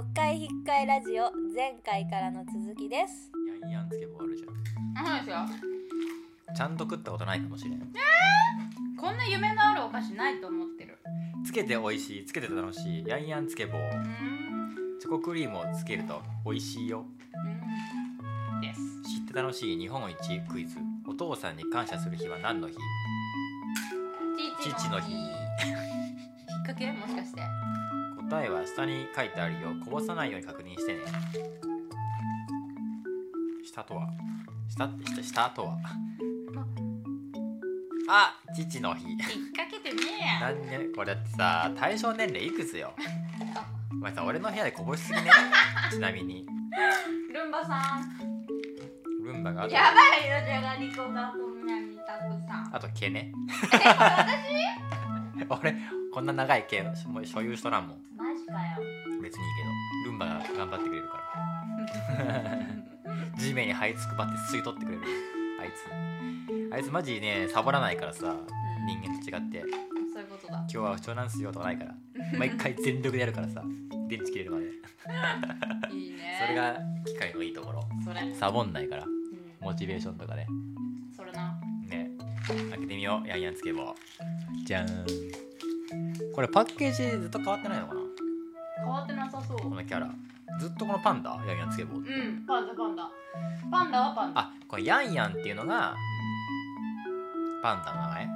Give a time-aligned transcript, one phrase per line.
[0.00, 3.30] 読解引っかえラジオ前回からの続きです。
[3.62, 5.06] ヤンヤンつけ棒あるじゃん。
[5.06, 5.36] そうですよ？
[6.56, 7.80] ちゃんと食ったことないかもしれん。
[8.98, 10.96] こんな夢のあるお菓子ないと思ってる。
[11.44, 13.72] つけて美味しいつけて楽しいヤンヤンつけ棒。
[15.02, 17.04] チョコクリームをつけると美味しいよ。
[18.54, 18.60] うん。
[18.62, 18.80] です。
[19.02, 20.78] 知って楽しい日本一クイズ。
[21.06, 22.74] お父さんに感謝する日は何の日？
[24.62, 25.12] 父の日。
[25.12, 25.26] 引っ
[26.64, 26.90] 掛け？
[26.90, 27.42] もしかして
[28.30, 29.74] 答えは下に書いてあるよ。
[29.84, 31.00] こぼさないように確認してね。
[33.64, 34.08] 下とは？
[34.68, 35.76] 下って下下とは？
[38.08, 38.36] あ。
[38.54, 39.10] 父の日。
[39.10, 39.18] 引っ
[39.52, 40.52] 掛けてねえや。
[40.52, 40.78] なんで？
[40.94, 42.94] これだってさ対象年齢いくつよ？
[43.92, 45.30] お前さ俺の部屋でこぼしすぎね。
[45.90, 46.46] ちなみに。
[47.34, 48.16] ルンバさん。
[49.24, 52.76] ルンバがやばいよじゃがりこがこんなにたくさん。
[52.76, 53.32] あと毛ね。
[53.72, 55.50] 私？
[55.50, 55.74] 俺
[56.12, 58.09] こんな長い毛もう所有しとらんもん
[59.22, 61.16] 別にいいけどルンバが頑張ってくれるか
[62.24, 62.60] ら。
[63.38, 65.02] 地面に這いつくばって吸い取ってくれる。
[65.60, 66.74] あいつ。
[66.74, 68.36] あいつマジねサボらないからさ
[68.86, 69.64] 人間と違って。
[70.12, 70.58] そういうことだ。
[70.58, 71.94] 今日は不調なんすよとかないから。
[72.38, 73.62] 毎回全力でやるからさ
[74.08, 74.66] 電池切れるまで。
[75.94, 76.38] いいね。
[76.40, 77.88] それが機械のいいところ。
[78.04, 78.34] それ。
[78.34, 79.04] サボんないから。
[79.04, 79.10] うん。
[79.60, 80.46] モチベーションとかね
[81.16, 81.60] それな。
[81.86, 82.10] ね。
[82.70, 83.28] 開けてみよう。
[83.28, 83.94] ヤンヤンつけ棒。
[84.64, 85.30] じゃーん。
[86.34, 88.00] これパッケージずっと変わってないのかな？
[88.80, 89.58] 変わってなさそう。
[89.58, 90.10] このキャラ。
[90.58, 91.30] ずっとこのパンダ？
[91.46, 92.12] ヤンヤンつけ棒って。
[92.12, 93.10] うんパンダパンダ。
[93.70, 94.40] パンダはパンダ。
[94.40, 95.94] あこれヤンヤンっていうのが
[97.62, 98.28] パンダの名前。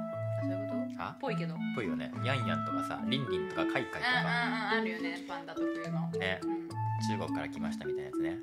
[0.43, 1.03] そういうこと？
[1.03, 1.17] あ？
[1.19, 1.55] ぽいけど。
[1.75, 2.11] ぽいよね。
[2.23, 5.25] ヤンヤンとかさリンリンとかカイカイとうんかあるよね。
[5.27, 6.09] パンダ特有の。
[6.19, 6.39] ね。
[6.43, 6.69] うん。
[7.19, 8.37] 中国から来ましたみたいなやつね。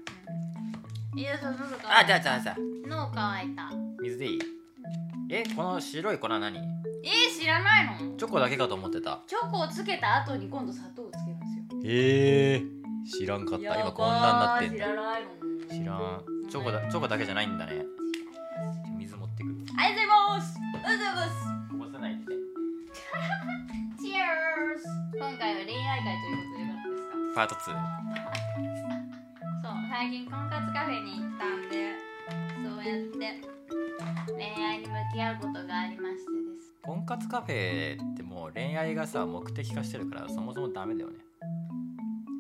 [1.14, 1.78] いやそうそうそう。
[1.84, 2.56] あじゃあじゃあじゃあ。
[2.86, 3.70] 脳乾いた。
[4.03, 4.41] 水でいい？
[5.30, 6.58] えこの白い粉何？
[7.05, 8.17] えー、知らないの？
[8.17, 9.20] チョコだけかと思ってた。
[9.27, 11.36] チョコをつけた後に今度砂糖をつける
[11.84, 12.62] へえ
[13.19, 13.64] 知らんかった。
[13.64, 13.80] やばー。
[13.83, 15.28] 今こんなんなってんだ知らないの
[15.69, 16.24] 知らん。
[16.50, 17.84] チョコだチョコだけじゃないんだね。
[18.98, 19.55] 水持ってくる。
[19.79, 20.58] ありがとうございます。
[20.58, 21.34] ありがとうございます。
[21.70, 22.24] こぼさないでね。
[24.01, 24.84] チェアーズ
[25.18, 27.33] 今回は恋愛会ということでよかったですか？
[27.34, 27.70] パート2そ
[29.70, 31.92] う最近婚活カフェに行ったんで
[32.62, 33.40] そうやって
[34.34, 36.73] 恋愛に向き合うことがありましてです。
[36.83, 41.17] 婚活カフェってもう恋愛がさ目的化してるからそもそもダメだよね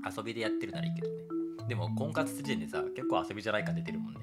[0.04, 1.14] 遊びでやってるならいいけどね。
[1.68, 4.20] でも婚活時点でさ結構遊びじゃない感出てるもんね。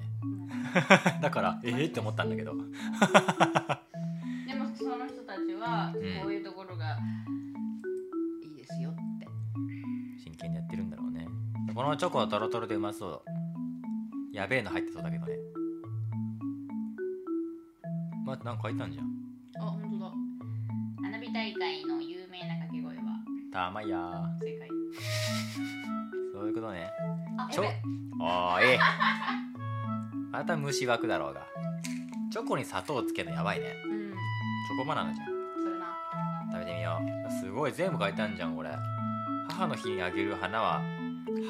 [1.20, 2.54] だから ええって思ったんだけど。
[2.54, 2.60] で
[4.54, 6.22] もその人たちはうん。
[6.22, 6.98] こういうところが
[8.42, 9.26] いいですよって。
[10.18, 11.26] 真剣にやってるんだろうね。
[11.74, 14.36] このチョコはトロトロでうまそう。
[14.36, 15.34] やべえの入ってそうだけどね。
[18.24, 19.06] まなんか書いたんじゃん。
[19.58, 20.12] あ本当だ。
[21.02, 22.86] 花火大会の有名な掛け声。
[22.86, 22.89] は
[23.52, 24.68] たまやー正解。
[26.32, 26.88] そういうことね。
[27.50, 27.64] ちょ
[28.22, 28.74] あやべ。
[28.74, 28.78] おーい。
[30.30, 31.44] また虫枠だろうが。
[32.32, 33.74] チョコに砂糖つけるのやばいね。
[33.84, 34.10] うん。
[34.10, 35.26] チョコバナナじゃん。
[35.26, 35.86] それな。
[36.52, 37.32] 食べてみよう。
[37.44, 38.70] すごい全部書いてあるじゃんこれ。
[39.48, 40.80] 母の日にあげる花は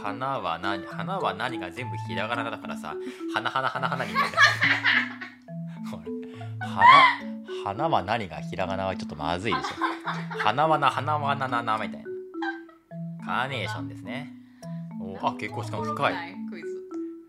[0.03, 2.95] 花は何花は何が全部ひらがなだからさ。
[3.35, 4.29] 花花花花に見える。
[6.61, 6.83] 花
[7.65, 9.90] 花は何がひらがなはちょっとまずいでしょ
[10.39, 12.07] 花はな花はなななみたいな。
[13.25, 14.33] カーネーションですね。
[15.01, 16.15] おあ結構しかも深い。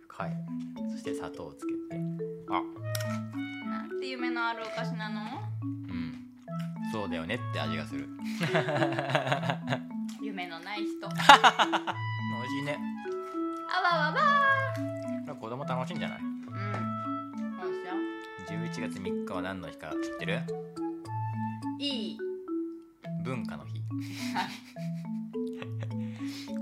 [0.08, 0.32] 深い。
[0.92, 1.80] そして砂糖をつけて。
[2.50, 2.62] あ。
[3.70, 5.22] なんて夢のあるお菓子なの？
[5.62, 6.26] うん。
[6.92, 8.08] そうだよねって味がする。
[10.22, 11.08] 夢のない人。
[11.10, 11.20] 美味
[12.50, 12.78] しいね。
[13.70, 14.22] あわわわ。
[15.40, 16.20] 子供楽しいんじゃない？
[16.20, 16.46] うん。
[17.62, 17.78] そうで
[18.50, 20.40] すよ11月3日は何の日か知ってる？
[21.80, 22.18] いい
[23.24, 23.82] 文化の日。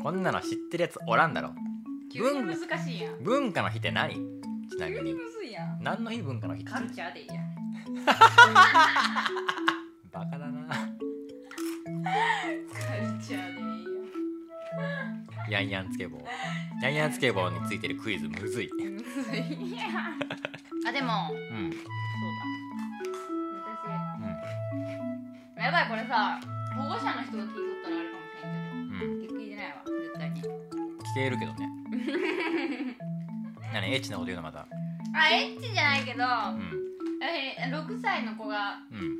[0.02, 1.54] こんなの知ってるやつおらんだろ。
[2.12, 3.24] 急に難しいやん。
[3.24, 4.16] 文化の日って何？
[4.70, 4.98] ちなみに。
[5.00, 5.84] 急にむずいやん。
[5.84, 6.62] 何の日文化の日？
[6.62, 7.34] ってカルチャーでいいや。
[7.42, 7.50] ん
[10.12, 10.68] バカだな。
[10.68, 10.80] カル
[13.22, 13.66] チャーでいい
[15.52, 16.20] ヤンヤンつけ棒
[16.82, 18.70] ヤンヤンつけ棒についてるクイズむずい。
[18.80, 19.90] やんむずいやん。
[20.88, 21.38] あでもうん。
[21.72, 21.80] そうだ
[25.70, 26.40] やばいこれさ
[26.76, 29.22] 保護者の人が聞いとったらあれかもしれんうん。
[29.22, 30.42] けど聞いてないわ絶対に。
[30.42, 30.48] 聞
[31.14, 31.70] けるけどね。
[33.72, 34.66] 何エッチなこと言うのまた。
[35.14, 36.74] あエッチじゃないけどうん。
[37.22, 39.18] え6歳の子がうん。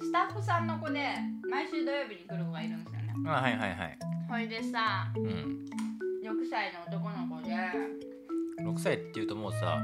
[0.00, 1.06] スタッフさんの子で
[1.50, 3.12] 毎週土曜日に来る子がいるんですよね。
[3.26, 3.98] あはいはいはい。
[4.30, 5.22] ほいでさうん。
[5.22, 7.54] 6歳の男の子で。
[8.64, 9.82] 6歳っていうともうさ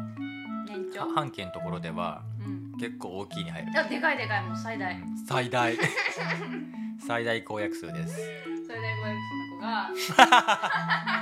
[0.67, 1.12] 年長？
[1.12, 2.40] 半径のところではうん
[2.81, 3.73] 結構大きいに入る。
[3.79, 4.94] あでかいでかいもう最大。
[4.94, 5.19] うん。
[5.27, 5.77] 最大。
[7.06, 8.17] 最大公約数です。
[8.67, 9.91] それ年5 X の子が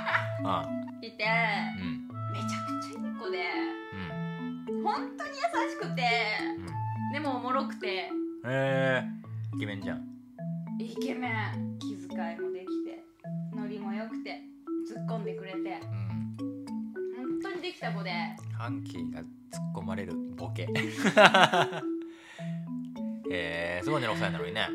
[23.31, 24.67] えー、すごいね6歳なのにね。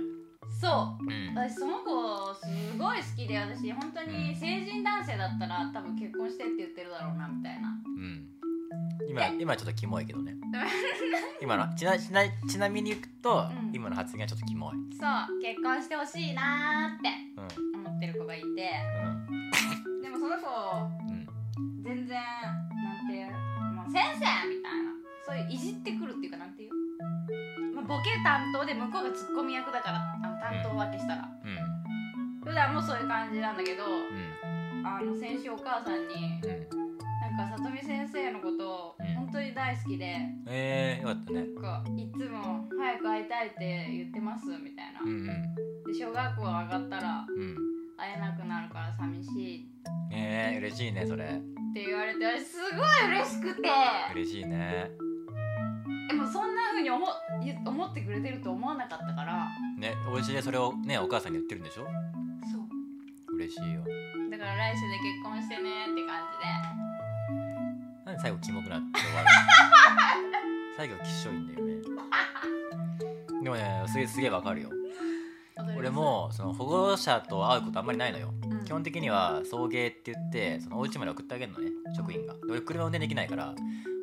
[0.61, 1.05] そう。
[1.05, 1.35] うん。
[1.35, 2.47] 私その子す
[2.79, 7.69] ごい好きで私本当に成人男性だったら多分結婚してって言ってるだろうなみたいな。
[7.69, 8.29] うん。
[9.09, 10.35] 今今ちょっとキモいけどね。
[11.43, 11.75] 今の？
[11.75, 13.75] ちなちなちなみに言うと、うん。
[13.75, 14.77] 今の発言はちょっとキモい。
[14.99, 15.11] そう
[15.43, 17.41] 結婚してほしいなーってう
[17.81, 17.87] ん。
[17.87, 18.47] 思ってる子がいて。
[18.47, 18.53] うん。
[20.03, 20.47] でもその子
[21.09, 21.27] うん。
[21.83, 22.63] 全然な
[23.03, 23.27] んていう
[23.75, 24.84] もう先生みたいな
[25.27, 26.71] そういういじってくるっていうかなんていう、
[27.75, 32.45] まあ、ボケ担当で向こうがツッコミ役だからあの担当分けしたら、うん。
[32.45, 34.87] 普段もそういう感じなんだけど、うん。
[34.87, 36.85] あの先週お母さんにうん
[37.37, 39.15] なんか里見先生のことうん。
[39.15, 40.15] 本当に大好きで、
[40.47, 41.41] えー、よかったね。
[41.41, 45.27] なんかいつも早く会いたいって言ってますみたいな、うんうん。
[45.27, 47.57] で小学校上がったらうん。
[47.97, 49.69] 会えなくなるから寂しい。
[50.13, 51.25] えー、嬉しいねそれ。
[51.25, 51.29] っ
[51.75, 53.69] て言われて私すごい嬉しくて。
[54.15, 54.91] 嬉しいね
[56.09, 57.07] でもそんな風に思
[57.43, 59.49] 言思ってくれてると思わなかったから。
[59.79, 61.85] ねお家でそれをねお母さんに言ってるんでしょ？
[62.53, 63.37] そう。
[63.37, 63.85] 嬉しいよ。
[64.31, 66.25] だから来週で結婚してねって感
[68.05, 69.27] なんで最後キモくなって終わる
[70.77, 71.75] 最後きっしょいんだよね。
[73.43, 74.71] でもねすげえすげえわかるよ。
[74.71, 78.29] じで俺、もその保護者と会うことあんまりないのよ。
[78.43, 82.35] うん基本的には送迎って言ってそのお家まで送ってあげるのね職員が。
[82.35, 83.55] で俺車運転できないから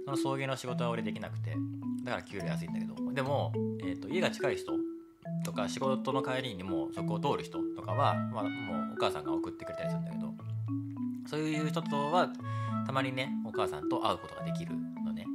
[0.05, 1.55] その送迎の仕事は俺できなくて
[2.03, 2.95] だから給料安いんだけど。
[3.13, 3.51] でも、
[3.83, 4.71] えー、と家が近い人
[5.43, 8.49] とか仕事の帰りにもそこを通る人とかは、まあ、も
[8.91, 10.33] うお母さんが送ってくれたりするんだけど
[11.27, 12.29] そういう人とは
[12.85, 14.73] たまにねお母さんと会うことができる
[15.05, 15.25] のね。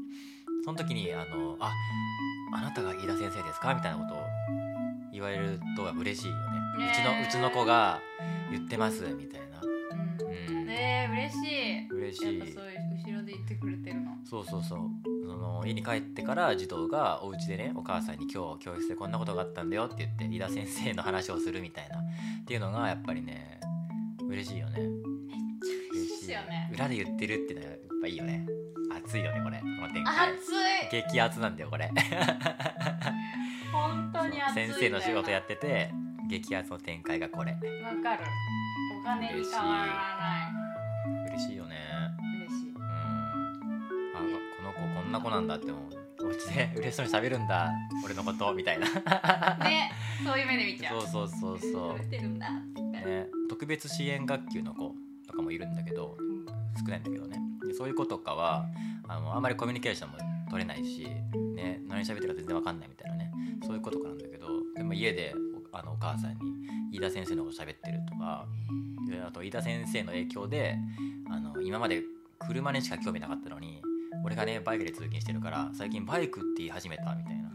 [0.65, 1.71] その時にあのあ
[2.55, 3.75] あなたが飯田先生ですか？
[3.75, 4.23] みたいなことを
[5.13, 6.56] 言われるとは嬉しいよね。
[6.77, 8.01] うちのうちの子が
[8.51, 9.61] 言ってますみたいな。
[9.63, 10.71] うん。
[10.71, 11.89] え嬉しい。
[11.91, 12.53] 嬉しい。
[12.53, 14.13] そういう後ろで言ってくれてるの。
[14.25, 14.79] そうそうそう。
[15.27, 21.99] その家に帰ってから児童がお家でねお母さんに今日教室でこんなことがあったんだよって言って飯田先生の話をするみたいな。
[21.99, 23.61] っていうのがやっぱりね
[24.29, 24.81] 嬉しいよね。
[25.93, 26.71] 嬉しいですよね。
[26.75, 28.47] 裏で言ってるってのはやっぱいいよね。
[29.05, 29.59] 熱いよねこれ。
[29.61, 30.33] この展開。
[30.33, 31.03] 熱い。
[31.09, 31.91] 激アツなんだよこれ。
[33.73, 35.91] 本当に熱い先生の仕事やっってて
[36.29, 37.53] 激アツの展開がこれ。
[37.53, 37.59] わ
[38.03, 38.25] かる。
[39.01, 41.31] お金に変わらない。
[41.31, 41.77] 嬉しいよね。
[42.47, 42.71] 嬉しい。
[42.71, 42.83] うん。
[42.83, 44.19] あ
[44.57, 47.73] この子こんな子なんだって思うお家で嬉しそうに喋るんだ。
[48.05, 48.87] 俺のことみたいな。
[49.65, 49.93] ね
[50.25, 51.03] そういう目で見ちゃう。
[51.03, 51.99] そうそうそうそう。
[53.07, 54.95] ね、特別支援学級の子
[55.29, 56.17] とかもいるんだけど
[56.77, 57.39] 少ないんだけどね。
[57.67, 58.67] でそういう子とかは
[59.07, 60.17] あのあんまりコミュニケーションも
[60.51, 61.07] 取れないし、
[61.55, 63.31] ね、何喋ってるか全然わかんないみたいなね。
[63.65, 65.46] そういう子とかなんだけどでも家でお
[65.79, 66.39] あのお母さんに
[66.93, 68.47] 飯田先生のこと喋ってるとか
[69.09, 70.77] であと飯田先生の影響で
[71.31, 72.03] あの今まで
[72.39, 73.83] 車にしか興味なかったのに
[74.25, 77.47] 俺がねバイクで通勤してるから最近バイクって言い始めたみたいな。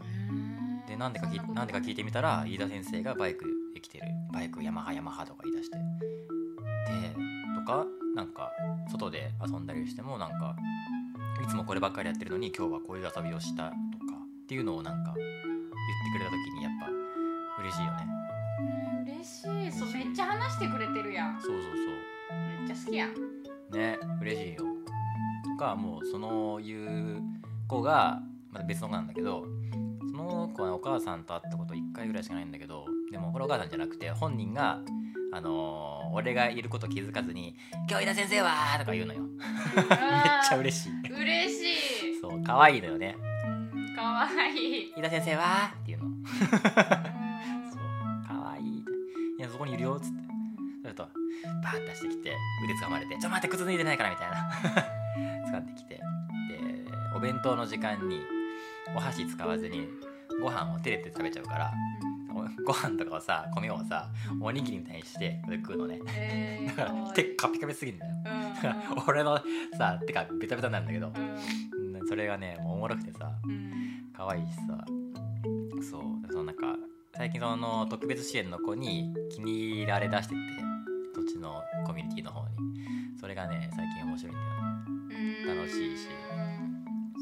[0.86, 5.76] でなんでかきなんでか聞いてみたら飯田先生がバイクで来てるバイクヤマハヤマハとか言い出して。
[5.76, 5.82] で
[7.54, 8.50] とかなんか
[8.90, 10.56] 外で遊んだりしてもなんか
[11.42, 13.74] いつもこればっかりやってるのに今日はこういう遊びをしたとか
[14.44, 18.06] っていうのをなんか言ってくれた時にやっぱ嬉しいよね。
[18.16, 18.21] うん
[19.04, 19.72] 嬉しい。
[19.72, 21.40] そうめっちゃ話してくれてるやん。
[21.40, 21.58] そうそう
[22.60, 23.14] めっちゃ好きやん。
[23.14, 23.20] そ
[23.72, 24.62] うね嬉しいよ。
[25.58, 27.22] とかもうそのいう
[27.68, 29.44] 子がまた別の子なんだけど
[30.10, 34.80] その子はお母さんと会ったこと1回ぐらいしかないんだけどでもこれお母さんじゃなくて本人が
[35.32, 37.56] あのー俺がいること気づかずに
[37.88, 39.22] 「今日井田先生は!」とか言うのよ。
[39.22, 39.84] めっ
[40.46, 40.92] ちゃ嬉しい。
[41.10, 42.20] 嬉しい。
[42.20, 43.16] そう可愛いのよね。
[43.74, 44.54] うんかわい
[44.88, 46.10] い「井田先生は!」っていうの
[49.52, 50.32] そこにいるよっつって。
[50.82, 51.08] それと
[51.62, 54.50] バーッ出してきて腕掴まれて「ちょっと待って靴脱いでないから」みたいな。
[55.52, 55.94] 掴んできて。
[55.94, 56.02] で
[57.14, 58.20] お弁当の時間に
[58.96, 59.86] お箸使わずに
[60.40, 61.72] ご飯を手で食べちゃうから
[62.30, 64.08] おご飯とかをさ米をさ
[64.40, 66.00] おにぎりみたいにして食うのね。
[66.16, 68.14] えー だから手カピカピすぎるんだよ。
[68.16, 68.54] うん。
[68.54, 69.40] だから俺の
[69.78, 71.12] さ手がベタベタなんだけど
[72.08, 74.10] それがねもうおもろくてさうん。
[74.12, 74.84] 可愛いしさ。
[75.90, 76.32] そう。
[76.32, 76.76] そのなんか
[77.14, 80.40] 最近その特別支援の子に気に入られだしてて
[81.14, 82.54] そっちのコミュニティの方に。
[83.20, 84.46] それがね最近面白いんだよ
[85.10, 85.46] ね。
[85.46, 85.58] うん。
[85.58, 86.08] 楽しいし。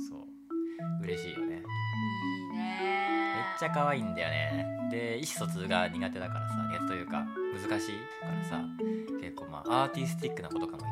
[0.09, 1.05] そう。
[1.05, 1.45] 嬉しいよね。
[1.45, 2.79] いいね。
[3.37, 4.67] めっちゃ可愛いんだよね。
[4.91, 8.63] で意思疎通が苦手だからさ苦手というか難しいからさ
[9.21, 10.89] 結構まあアーティスティックな子とかもいて。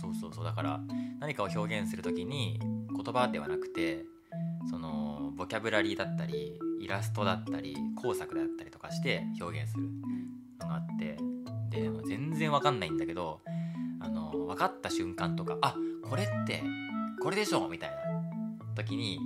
[0.00, 0.44] そうそうそう。
[0.44, 0.80] だから
[1.18, 4.04] 何かを表現する時に言葉ではなくて
[4.70, 9.88] そのボキャブラリーだったりイラストだったり工作だったりとかして表現する
[10.60, 11.16] のがあって
[11.68, 13.40] で全然わかんないんだけど
[13.98, 15.74] あの分かった瞬間とかあ
[16.08, 16.62] これって
[17.20, 17.96] これでしょみたいな
[18.76, 19.18] 時に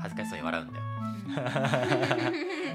[0.00, 0.84] 恥ずかしそうに笑うんだよ。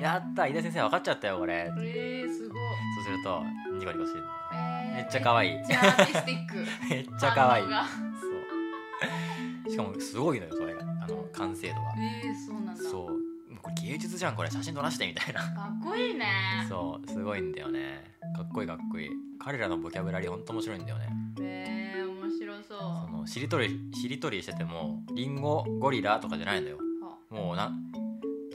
[0.02, 1.72] やった井田先生分かっちゃったよこれ。
[1.80, 2.58] えー、すごい。
[2.98, 3.42] そうすると
[3.78, 4.60] ニコニコしてるえー
[4.96, 5.52] めっちゃ可愛い。
[5.56, 6.56] めっちゃアーティスティック。
[6.90, 7.66] めっちゃ可愛い。
[7.66, 7.70] そ
[9.68, 9.72] う。
[9.72, 10.82] しかもすごいのよそれが。
[10.82, 12.84] あの完成度がえー、そうなんだ。
[12.84, 13.19] そう
[13.62, 15.42] これ芸術じゃんこれ写真撮らしてみたいな。
[15.42, 16.66] かっこいいね。
[16.68, 18.16] そうすごいんだよね。
[18.36, 19.10] かっこいいかっこいい。
[19.40, 21.10] 彼らのボキャブラリーほんと面白いんだよね。
[21.42, 22.80] えー、面白そう。
[23.06, 26.78] そのしりとりしりとりしててもリンゴゴリラとかじゃないのよ。
[27.02, 27.72] はもうな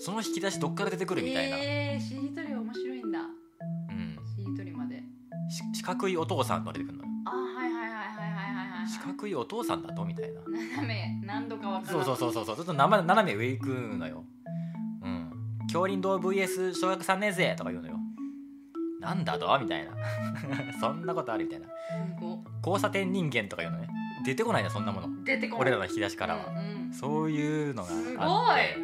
[0.00, 3.20] その引き出しどっから出てくるみたいな、えー、しりとり面白いんだ。
[3.20, 4.18] うん。
[4.26, 5.02] しりとりまで。
[5.50, 7.10] し四角いお父さんが出てくるのよ。
[7.26, 10.40] あはいはいはいはいはいはいはい四角いお父さんだとみたいな。
[10.40, 12.56] 斜め何度かわからそうそうそうそうそう。
[12.56, 14.24] ちょっと斜め斜め上行くのよ。
[14.28, 14.33] うん
[15.74, 17.96] 京林堂 VS 小学3年生とか言うのよ。
[19.00, 19.58] なんだと？
[19.58, 19.90] みたいな。
[20.80, 21.66] そんなことあるみたいな。
[22.64, 23.88] 交差点人間とか言うのね。
[24.24, 25.24] 出てこないなそんなもの。
[25.24, 25.60] 出てこない。
[25.62, 26.92] 俺らの引き出しからは、うんうん。
[26.92, 28.74] そういうのがあって。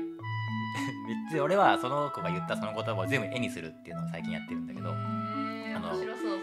[1.31, 1.41] すごい。
[1.43, 4.91] 俺はその子が言ったその言葉を全部絵にするっていうのを最近やってるんだけど。
[4.91, 5.93] あの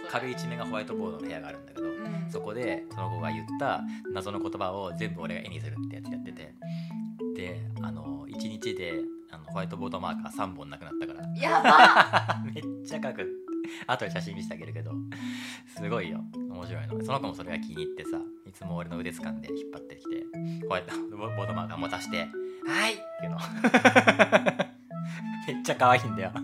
[0.09, 2.25] 壁一面がホワイトボードの部屋があるんだけどうん。
[2.29, 3.81] そこでその子が言った
[4.13, 6.55] 謎の言葉を全部俺が絵にするってやつやってて。
[7.35, 11.27] であの1日であのホワイトボードマーカー3本なくなったから。
[11.36, 13.27] やば めっちゃ描く
[13.86, 14.91] 後で写真見せてあげるけど。
[15.67, 16.24] すごいよ。
[16.50, 17.03] 面白いの。
[17.03, 20.22] その子もそれが気に入ってさいつも俺の腕掴んで引っ張ってきて
[20.67, 22.19] こうやってボボードマーカー持たして
[22.65, 23.38] 「はい!」っていうの。
[25.48, 26.31] めっちゃ可愛いんだよ。
[26.31, 26.39] か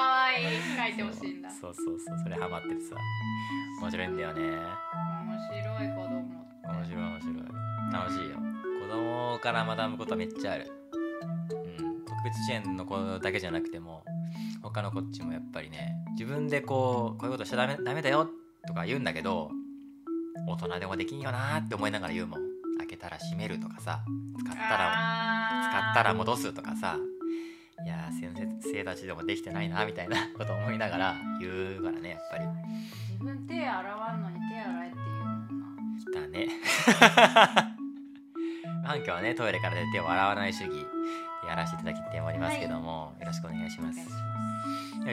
[0.00, 0.42] わい。
[0.42, 1.50] い書いてほしいんだ。
[1.50, 2.18] そうそうそう。
[2.18, 2.94] それハマっててさ。
[3.80, 4.42] 面白いんだよね。
[4.42, 4.58] 面
[5.50, 7.36] 白い子供面白い面白い。
[7.92, 8.36] 楽しいよ。
[8.80, 10.70] 子供から学ぶことはめっちゃある。
[10.70, 10.85] うん
[11.20, 14.04] 特別支援の子だけじゃなくても
[14.62, 18.28] 他のこっちもやっぱりね自分でこうこういうことしちゃダメダメだよ
[18.66, 19.50] とか言うんだけど
[20.48, 22.40] 大人でもできんよなーって思いながら言うもん。
[22.78, 24.04] 開けたら閉めるとかさ
[24.38, 26.98] 使ったら使ったら戻すとかさ
[27.84, 32.44] いやー先生たちでもできてないなみたいなこと思いながら言うからねやっぱり。
[33.12, 36.20] 自分手洗わんのに手洗えって言うもんな。
[36.20, 37.75] だね
[38.86, 40.86] 反響はねトイレから出て手を洗わない主義
[41.42, 44.00] でやらせていただきておりますけども、よろしくお願いします。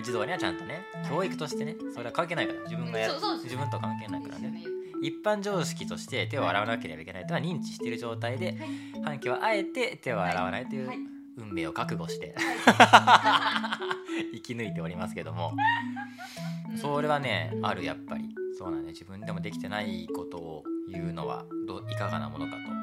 [0.04, 4.50] 児童にはちゃんとね教育としてねそれは関係ないから自分がやそうそうです自分と関係ないすからね。
[4.50, 4.64] ね。
[5.02, 8.58] 一般常識として手を洗わなければいけないとは認知している状態で
[9.04, 10.98] 反響はあえて手を洗わないというはい。
[11.36, 12.36] 運命を覚悟して
[14.34, 15.54] 生き抜いておりますけども。
[16.70, 16.78] うん。
[16.78, 18.34] それはねあるやっぱり。
[18.58, 22.83] そうなんね自分でもできてないことを言うのはどういかがなものかと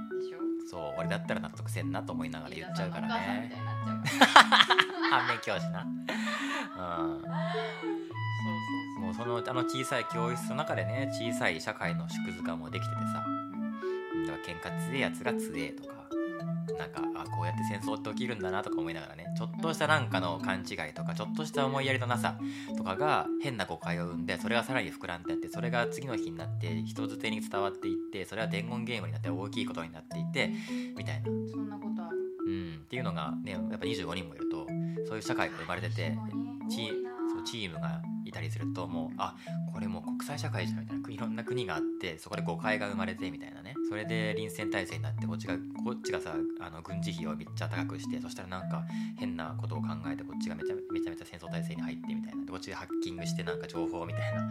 [0.70, 3.52] そう俺だったら納得せんなと思いながら言っちゃうからね。
[5.10, 5.84] 反面教師な。
[6.78, 7.08] う
[9.00, 9.02] ん。
[9.02, 13.26] もうそのあの小さい教室の中でね小さい社会の縮図化もできててさ。
[14.28, 14.38] だか
[14.70, 15.99] ら喧嘩強えやつが強えとか
[16.78, 22.38] なんかあこうやって戦争って起きるんだなとか思いながらねちょっとしたなんかの勘違いとかちょっとした思いやりのなさ
[22.76, 30.50] とかが変な誤解を生んでそれがさらに膨らんでやってそれが次の日になって人づてに伝わっていってそれは伝言ゲームになって大きいことになっていって
[30.96, 32.18] みたいな、そんなことある。
[32.46, 34.66] うん、っていうのがねやっぱ25人もいると
[35.06, 36.16] そういう社会が生まれてて
[36.68, 36.92] チ
[37.42, 39.34] チームがいたりするともうあ
[39.72, 43.74] これもう国際社会じゃんみたいないろんな国があってそこで誤解が生まれてみたいなね。
[43.88, 48.84] それで臨戦態勢になってこっちがこっちがさあの軍事費をめっちゃ高くしてそしたらなんか
[49.18, 52.44] 変なことを考えてこっちがめちゃめちゃめちゃ戦争態勢に入ってみたいな。
[52.44, 54.50] でこっちでハッキングしてなんか情報みたいな。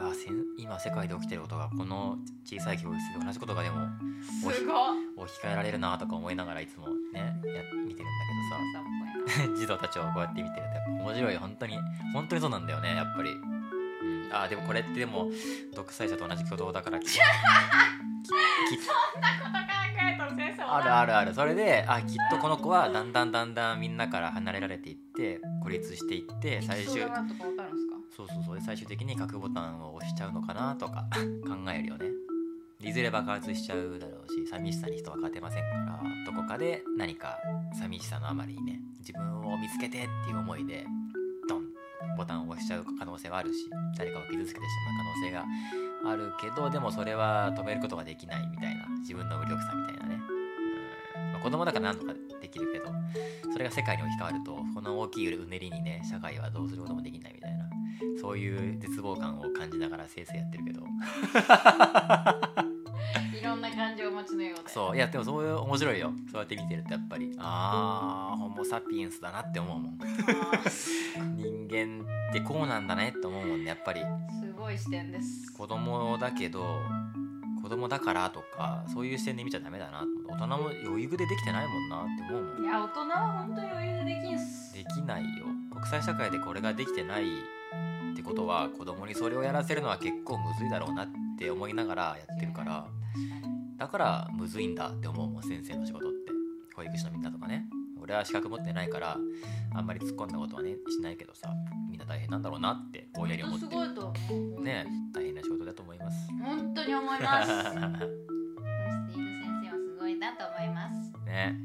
[0.00, 3.76] あせん今世界で起きてることがこの小さい教室で同じことがでも
[4.22, 4.54] すごい
[5.16, 8.02] 置き換えられるなとか思いながらいつもねや見てるんだけど
[8.50, 8.71] さ
[9.56, 11.78] 児童たちをこうやって見てるとやっぱ面白い本当に
[12.12, 15.30] 本当にそうなんだよねやっぱり、うん、あーでもこれってでも
[15.74, 19.58] 独裁者と同じ挙動だからき ききそんなこと考
[19.98, 20.02] え
[20.36, 21.34] 先生あるあるある。
[21.34, 27.02] それであきっとこの子はだんだんだんだんみんなから離れられていって孤立していって最終
[28.14, 28.60] そうそうそう。
[28.60, 31.06] 最終的に核ボタンを押しちゃうのかなとか
[31.46, 32.06] 考えるよね
[32.82, 37.38] いずれ爆発しちゃうだろうし寂しさに人は勝てませんからどこかで何か
[37.78, 40.84] 寂しさのあまりにね自分を見つけてっていう思いで
[41.48, 41.64] ドン
[42.16, 45.44] ボタンを押しちゃう可能性はあるし誰かを傷つけてしまう可能性が
[46.12, 50.20] あるけどでもそれは止めることができないみたいな自分の無力さみたいなね。
[51.16, 52.86] うん、まあ、子供だから何とかできるけど
[53.52, 57.64] それが世界に置き換わるとこの大きいうねりにね社会はどうすることもできないみたいな
[58.20, 60.82] そういう絶望感を感じながら先生やってるけど。
[64.24, 66.12] ちのようでそういやでもそういう面白いよ。
[66.30, 67.34] そうやって見てるとやっぱり。
[67.38, 69.98] あーホモ・サピエンスだなって思うもん。
[71.36, 74.00] 人間ってこうなんだねって思うもんねやっぱり。
[74.40, 75.52] すごい視点です。
[75.52, 76.80] 子供だけど
[77.62, 82.64] 子供だからとかそういう視点で見ちゃダメだな大人も余裕でできてないもんなって思うもん。
[82.64, 84.74] いや大人は本当に余裕でできんす。
[84.74, 85.46] できないよ。
[85.72, 87.24] 国際社会でこれができてない
[88.12, 92.86] ってことは子供にそれをやらせるのは結構むずいだろうなって思いながらやってるから
[93.82, 96.30] だからむずいんだって思うもん先生の仕事って。
[96.76, 97.66] 保育士のみんなとかね。
[98.00, 99.16] 俺は資格持ってないから
[99.74, 101.52] あんまり突っ込んだことはねしないけどさ
[101.90, 103.66] みんな大変なんだろうなってぼんやり思って。
[103.66, 104.14] すごいと
[104.62, 106.16] ね大変な仕事だと思います。
[106.44, 107.48] 本当に思います。
[107.48, 107.98] スティーブ先
[109.64, 111.26] 生はすごいなと思います。
[111.26, 111.56] ね。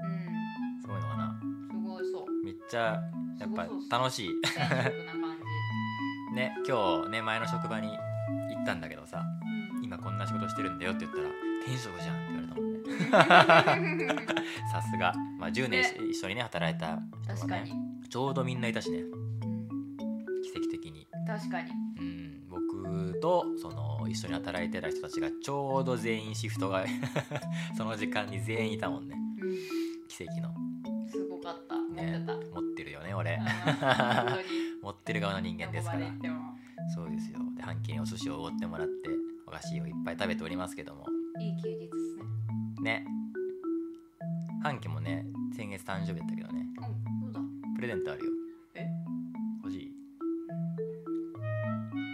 [0.00, 0.80] うん。
[0.80, 1.38] すごいのかな。
[1.70, 2.44] すごいそう。
[2.46, 2.98] めっちゃ
[3.38, 3.52] やっ
[3.90, 4.30] ぱ楽しい。
[4.40, 5.36] な感
[6.34, 7.94] ね今日ね前の職場に行
[8.62, 9.41] ったんだけどさじ
[9.92, 11.28] 今こんな仕事してるんだよって言ったら
[11.66, 14.06] 転職じゃんって言われたもんね。
[14.06, 17.72] う んさすが、まあ、10年一緒にね働いたね確かに、
[18.08, 19.00] ちょうどみんないたしね。
[19.00, 19.68] うん
[20.42, 21.06] 奇跡的に。
[21.26, 21.70] 確かに。
[21.98, 22.48] うん。
[22.48, 26.86] 僕とその一緒に働いてた人たちがちょうど全員シフトが
[27.76, 29.16] その時間に全員いたもんね。
[29.42, 30.48] う奇跡の。
[30.48, 31.76] んすごかった。
[31.76, 33.38] 持ってねた、持ってるよね俺。
[34.82, 36.00] 持ってる側の人間ですから。
[36.94, 37.38] そうですよ。
[37.56, 39.11] で半径にお寿司をおごってもらって
[39.52, 41.04] お菓子をいっぱい食べておりますけども。
[41.38, 42.16] いい休日です
[42.80, 43.04] ね。
[43.04, 43.04] ね。
[44.62, 46.66] 半径もね先月誕生日だったけどね。
[46.78, 46.84] うん
[47.20, 47.40] そうだ。
[47.76, 48.32] プレゼントあるよ。
[48.76, 48.88] え？
[49.62, 49.94] 欲しい。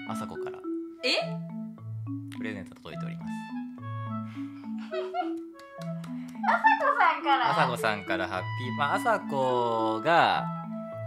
[0.09, 0.59] 朝子から。
[1.05, 1.15] え？
[2.37, 3.29] プレゼント届いております。
[6.89, 7.51] 子さんから。
[7.53, 8.79] 朝子さんからハッピー。
[8.79, 10.45] まあ朝子が、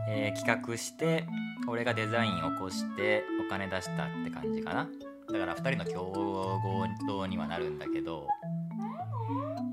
[0.07, 1.27] えー企画して
[1.67, 4.87] 俺がデザイン起こしてお金出したって感じかな
[5.31, 6.01] だから2人の競
[7.07, 8.27] 合にはなるんだけど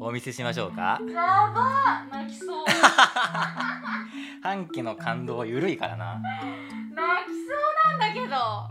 [0.01, 1.01] お見せしましょうか？
[1.13, 2.65] やば泣きそう。
[4.43, 6.21] 半期の感動緩いからな。
[6.21, 8.69] 泣きそうなんだけど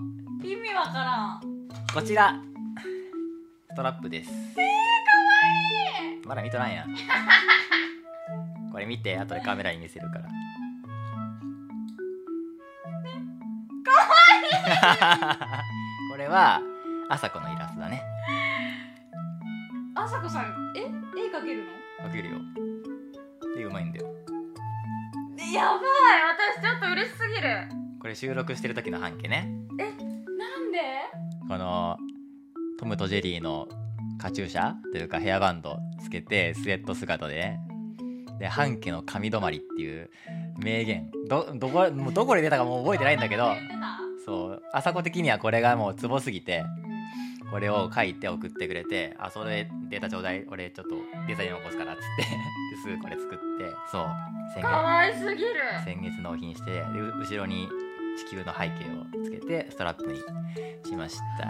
[0.50, 1.42] 意味わからん。
[1.94, 2.34] こちら
[3.70, 4.32] ストラップです。
[4.32, 4.64] えー、かわ
[6.14, 6.26] いい。
[6.26, 6.86] まだ見とらんや。
[6.86, 6.96] ん
[8.72, 10.26] これ見て後でカメラに見せるから。
[16.12, 16.62] これは
[17.10, 18.04] 朝子のイラストだね。
[19.96, 20.82] あさこさんえ？
[20.82, 20.86] 絵
[21.36, 21.64] 描ける
[22.02, 22.10] の？
[22.10, 22.38] 描けるよ。
[23.56, 24.08] でうまいんだよ。
[25.40, 25.80] えやばい！
[26.58, 27.70] 私ちょっと嬉しすぎる。
[28.02, 29.50] これ収録してる時の半径ね。
[29.78, 30.80] なんで？
[31.48, 31.98] この
[32.78, 33.68] トムとジェリーの
[34.20, 37.36] カチューシャというかヘアバンドつけてスウェット姿で。
[37.36, 37.60] ね
[38.40, 40.12] で半家の髪止まりっていう
[40.60, 41.10] 名言。
[41.28, 43.56] どどこもうどこで出たかもう覚えてないんだけど。
[44.24, 44.62] そう。
[44.74, 46.64] 朝子的にはこれがもうツボすぎて
[47.52, 50.96] これを書いて送ってくれて「あそれデータちょうだい俺ちょっと
[51.28, 52.24] デザイン起こすから」っつって
[52.76, 53.44] ですぐこれ作って
[53.92, 54.06] そう。
[54.54, 55.50] 先か月わいすぎる。
[55.84, 57.68] 先月納品してでう後ろに
[58.18, 58.86] 地球の背景
[59.20, 60.20] をつけてストラップに
[60.86, 61.46] しました。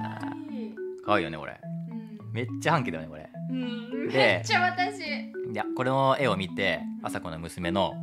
[1.06, 1.24] かわいい。
[1.24, 1.60] よねこれ。
[1.90, 2.34] うん。
[2.34, 3.30] めっちゃ半径だよねこれ。
[3.50, 4.10] うん。
[4.10, 5.00] でめっちゃ私。
[5.02, 7.94] いやこれの絵を見て朝子の娘の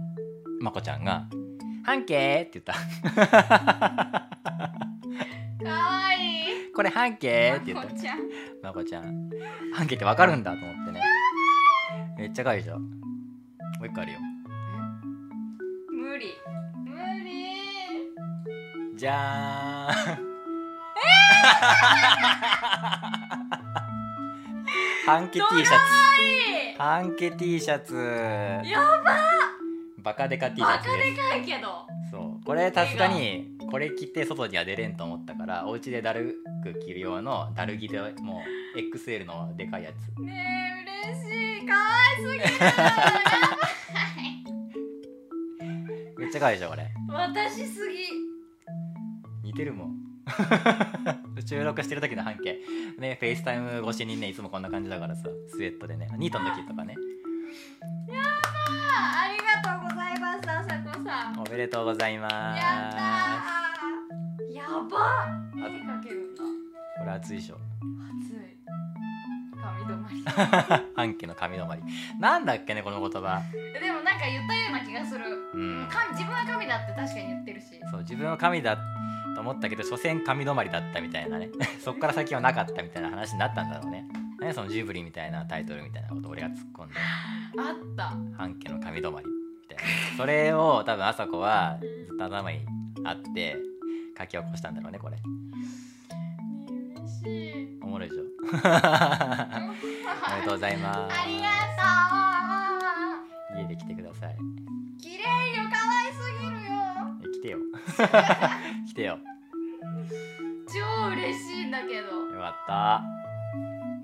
[0.61, 1.27] まこちゃんが
[1.85, 2.75] 「半径!」って言った
[5.63, 8.19] かわいい「これ半径!」って言ったまこちゃん。
[8.63, 9.31] まこちゃん。
[9.73, 11.01] 半径ってわかるんだと思ってね。
[12.19, 12.79] めっちゃかわいいでしょ。
[12.79, 12.87] も
[13.83, 14.19] う一個あるよ。
[15.91, 16.27] 無理。
[16.85, 17.55] 無理。
[18.97, 20.25] じゃーん。
[25.07, 25.83] 半径 T シャツ。
[26.79, 27.95] 半径 T シャツ。
[28.65, 29.34] やば
[30.05, 31.87] バカデカ T シャバカツでかいけど。
[32.11, 32.45] そう。
[32.45, 38.43] これさすがにこれ着て外には出れんと思ったからお家でだるく着る用のだる着でも
[38.77, 40.21] う XL のでかいやつ。
[40.21, 40.47] ね
[41.07, 41.67] え嬉しい。
[41.67, 41.81] かわ
[42.13, 42.45] いすぎる。
[46.19, 46.91] めっちゃかわいいでしょこれ。
[47.09, 47.95] 私すぎ。
[49.43, 49.95] 似てるもん。
[51.47, 52.61] 収録してる時のはんけ。
[52.99, 56.09] ね FaceTime 越しにねいつもこんな感じだからさスウェットでね。
[56.19, 56.95] ニートの時とかね。
[58.11, 58.34] あお
[61.55, 62.35] めでとうございます。
[62.35, 64.55] やったー。
[64.55, 66.43] やば絵描けるんだ。
[66.99, 67.59] これ熱いでしょ。
[68.23, 68.59] 熱い。
[69.63, 70.25] 髪止まり。
[70.97, 71.83] 半径の髪止まり。
[72.19, 73.41] なんだっけねこの言葉。
[73.53, 75.89] でもなんか言ったような気がする、うん。
[75.89, 77.67] か自分は神だって確かに言ってるし。
[77.91, 78.77] そう自分は神だ
[79.37, 81.51] と思ったけど所詮髪止まりだったみたいなね。
[81.79, 84.09] そっから先はなかったみたいな話になったんだろうね。
[84.41, 86.95] 何そのジブリみたいなタイトルみたいなこと俺が突っ込んで。
[87.59, 88.09] あった。
[88.37, 89.27] 半家の神止まり。
[89.29, 89.44] み
[89.75, 90.17] たいな。
[90.17, 92.61] それを多分朝子はずっと頭に
[93.05, 93.57] あって
[94.19, 95.17] 書き起こしたんだろうねこれ。
[96.97, 98.25] 嬉しいおもろいでしょ。
[98.25, 98.57] お
[100.35, 101.75] めでとうございまありがす
[103.57, 104.37] 家で来てください。
[104.37, 104.47] とう
[105.01, 105.23] 綺麗
[105.57, 106.71] よ可愛すぎるよ。
[107.23, 107.59] え来てよ。
[108.89, 109.19] 来てよ。
[110.67, 112.09] 超嬉しいんだけど。
[112.33, 113.03] よかった。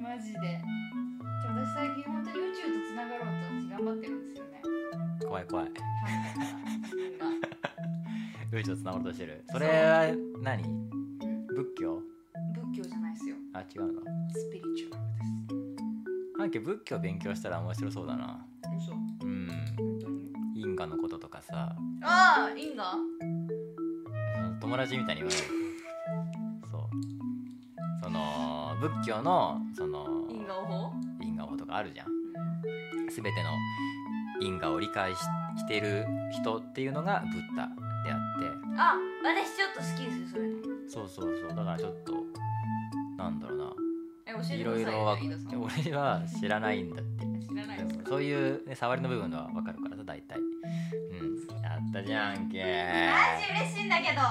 [0.00, 0.61] マジで。
[1.50, 4.62] 私最近本当に宇宙とつながろうと私頑張ってるんですよね
[5.26, 5.66] 怖い怖い。
[8.52, 10.06] 宇宙とつなうとしてる それは
[10.42, 10.62] 何？
[10.62, 10.90] ん
[11.48, 12.00] 仏教？
[12.72, 13.37] 仏教じゃないですよ。
[13.54, 14.00] あ違うの？
[14.33, 15.02] スピリチュアル
[16.38, 18.44] 半家仏教勉強したら面白そうだな。
[19.22, 19.50] うん。
[20.56, 21.76] 因果のこととかさ。
[22.02, 22.96] ああ因果？
[24.61, 25.40] 友達みたいに言わない？
[26.70, 26.90] そう。
[28.02, 32.06] その仏教のその因果応報因果とかあるじゃん。
[33.11, 33.50] 全ての
[34.40, 35.18] 因果を理解し
[35.59, 37.66] している人っていうのがブッダ
[38.05, 38.46] であって。
[38.79, 41.48] あ私ちょっと好きですよそういうのそうそうそう。
[41.48, 42.12] だからちょっと
[43.18, 43.64] なんだろうな。
[44.55, 45.62] いろいろわ飯田さん。
[45.62, 47.26] 俺は知らないんだって。
[47.46, 48.09] 知らないですか？
[48.11, 50.38] そういう、ね、触りの部分は分かるからさ大体。
[50.38, 50.50] うん
[51.62, 52.62] やったじゃんけ
[53.11, 54.20] マジ嬉しいんだけど。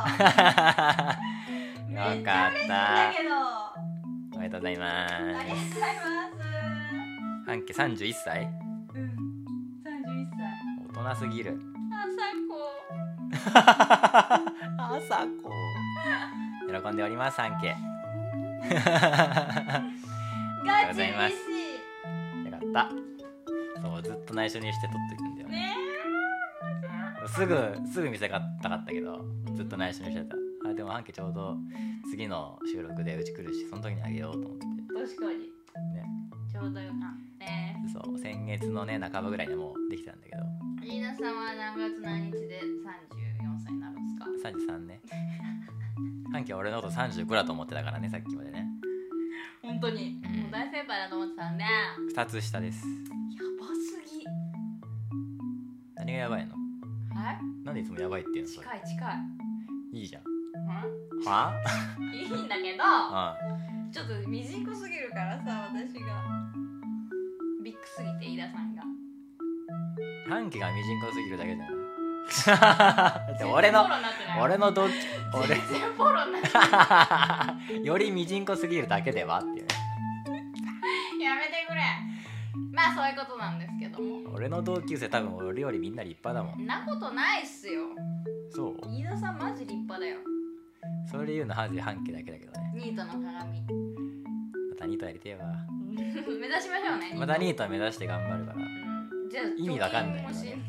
[1.93, 3.11] よかった。
[3.15, 3.29] けど。
[4.35, 5.45] おめでとうございまありがとうご
[5.79, 6.37] ざいます。
[7.45, 8.68] 半家31歳うん31歳
[10.99, 11.57] 大人すぎる。
[14.77, 15.49] 朝朝子。
[16.67, 17.79] 喜んでおります半家子
[20.65, 21.39] ガチ嬉し
[22.43, 22.89] よかった。
[23.81, 25.73] そうずっと内緒にして撮ってるんだよいね
[27.27, 30.35] すぐすぐ見せたかったけどずっと内緒にしてた。
[30.69, 31.55] あでも半家ちょうど
[32.11, 34.65] 次の収録でうち来るしその時にあげようと思って。
[34.93, 35.39] 確かに。
[35.93, 36.03] ね。
[36.51, 36.99] ちょうどよかっ
[37.39, 37.77] たね。
[37.93, 40.43] そう先月のね半ばぐらいにもうできたんだけど
[40.81, 44.99] 飯田さんは何月何日で34歳になるんですか？33ね。
[46.31, 48.65] 半家は俺のこと35だと思ってたからねさっきまでね。
[49.61, 50.41] 本当に、うん。
[50.43, 51.69] もう大先輩だと思ってたんでや
[52.15, 52.85] 2つ下です。
[53.59, 54.25] ばすぎ。
[55.95, 56.53] 何がやばいの？
[57.15, 58.67] はいなんでいつもやばいって言うのそれ？
[58.67, 59.11] 近い近
[59.93, 59.99] い。
[59.99, 60.23] いいじゃん。
[60.23, 61.25] うん？
[61.25, 61.53] は？
[62.13, 63.35] いいんだけどあ
[63.91, 65.78] ちょっとミジンコすぎるからさ私
[70.29, 73.85] 半家がミジンコすぎるだけじゃない俺の
[74.41, 75.59] 俺の同期全然
[75.97, 77.79] フォローになってない。
[77.79, 79.65] 俺よりミジンコすぎるだけではっていうね。
[81.23, 81.81] やめてくれ。
[82.71, 84.31] まあそういうことなんですけども。
[84.35, 86.63] 俺の同級生多分俺よりみんな立派だもん。
[86.63, 87.81] んなことないっすよ。
[88.55, 88.87] そう？
[88.87, 90.17] 飯田さんマジ立派だよ。
[91.09, 92.71] それ言うのマジで半家だけだけどね。
[92.75, 93.61] ニートの鏡。
[93.61, 93.65] ま
[94.77, 95.47] たニートやりてえわ。
[95.97, 98.57] 目指しましょうねまたニート目指して頑張るから。
[98.57, 98.78] うん
[99.31, 100.61] じゃあ意味わかんないよね。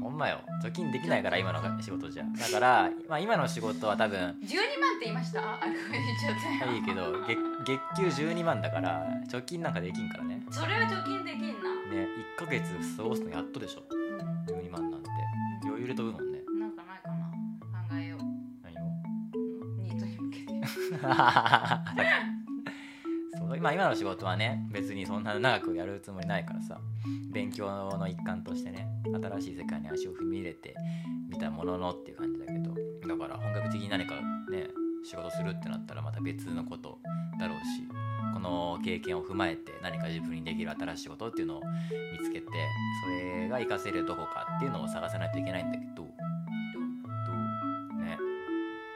[0.00, 0.40] ほんまよ。
[0.64, 2.24] 貯金できないから今の仕事じゃ。
[2.24, 5.40] だから、まあ、今の仕事は多分12万って言いました？
[5.40, 10.40] あごめん言っちゃったよいいけど月月給12万だから貯金なんかできんからね。
[10.50, 11.46] それは貯金できんな。
[11.92, 12.62] ね1ヶ月
[12.96, 13.82] 過ごすのやっとでしょ。
[14.52, 15.08] 12万なんて。
[15.64, 16.38] 余裕で飛ぶもんね。
[16.60, 17.26] なんかないかな。
[17.90, 18.20] 考えよう。
[18.62, 18.90] 何を？
[19.82, 20.52] ニートに向けて
[23.48, 26.78] そう今今の仕事はね別にそんな長くやるつもりないからさ。
[27.30, 30.74] 勉強の一環としてね新しい世界に足を踏み入れて
[31.28, 32.74] みたもののっていう感じだけど。
[33.06, 34.14] だから本格的に何か
[34.50, 34.68] ね
[35.04, 36.98] 仕事するってなったらまた別のこと
[37.38, 37.86] だろうし
[38.34, 41.62] この経験を踏まえて何か自分にできる新しい仕事っていうのを
[42.12, 42.46] 見つけて
[43.04, 46.02] それが活かせるどこかっていうのを探さないといけないんだけど。
[46.02, 46.08] ね。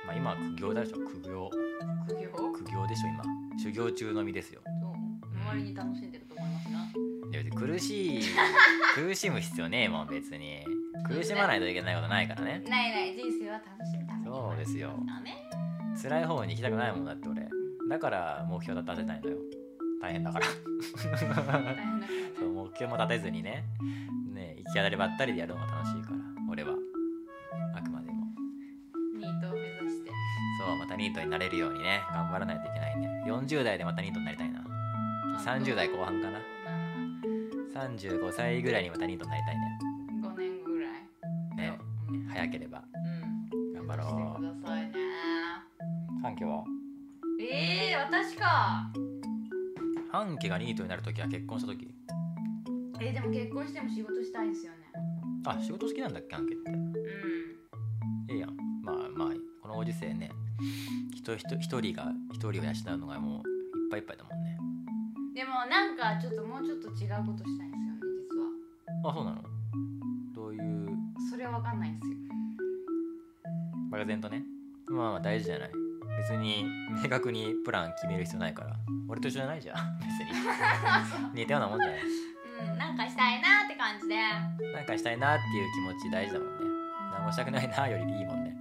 [0.06, 1.50] まあ今は苦行だでしょ苦行？
[2.52, 4.60] 苦行でしょ今修行中の身ですよ。
[5.52, 6.78] 周りに楽しんでると思いますが
[7.30, 8.22] いや別に苦しい
[8.94, 10.64] 苦しむ必要ねえもん別に。
[11.06, 12.60] 苦しまないといけないことないからね。
[12.68, 14.24] ないない人生は楽しむために。
[14.26, 14.98] そうですよ。
[16.02, 17.48] 辛い方に行きたくないもんだって俺。
[17.88, 19.38] だから目標立てないのよ。
[20.00, 20.46] 大変だから。
[22.36, 23.62] そう目標も立てずにね。
[24.32, 26.16] ね行き当たりばったりでやるのが楽しいから
[26.50, 26.74] 俺は。
[27.76, 28.26] あくまでも。
[29.16, 30.10] ニートを目指して。
[30.58, 34.64] そうまたニートになれるようにね頑張らないといけないね40代でまたニートになりたいな。
[35.44, 36.38] 30代後半かな。
[37.74, 39.78] 35歳ぐらいにまたニートになりたいね。
[40.22, 40.92] 5年ぐらい。
[41.56, 41.78] ね。
[42.10, 42.26] うん。
[42.28, 42.84] 早ければ。
[42.94, 43.72] うん。
[43.72, 44.06] 頑張ろう。
[44.08, 44.92] してくださいね。
[46.22, 46.64] 半家は？
[47.40, 48.90] ええー、私か。
[50.10, 51.88] 半家がニートになるときは結婚したとき
[53.00, 54.78] えー、でも結婚しても仕事したいんですよね。
[55.46, 56.36] あ仕事好きなんだっけ？
[56.36, 56.70] 半家って。
[56.70, 56.92] うん。
[58.30, 58.56] ええやん。
[58.82, 59.28] まあまあ
[59.62, 60.30] このご時世ね。
[61.14, 64.58] 人人一人が一人を養うのがもういっぱいいっぱいだもんね。
[65.34, 69.10] ででもなんかちょっともうちょっと違うことしたいんですよね実は。
[69.10, 69.42] あそうなの？
[70.34, 70.88] どういう？
[71.30, 72.16] それは分かんないんですよ
[73.90, 74.42] 漠然とね。
[74.88, 75.70] まあまあ大事じゃない。
[76.18, 76.64] 別に
[77.02, 78.76] 明確にプラン決める必要ないから。
[79.08, 79.76] 俺と一緒じゃないじゃん。
[79.98, 80.32] 別に。
[81.42, 82.00] 似たようなもんじゃない。
[82.00, 84.16] うんなんかしたいなって感じで。
[84.72, 86.54] なんかしたいなっていう気持ち大事だもんね。
[87.12, 88.56] 何もしたくないなよりいいもんね。